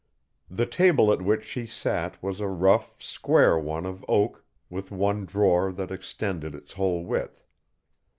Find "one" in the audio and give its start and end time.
3.59-3.85, 4.89-5.25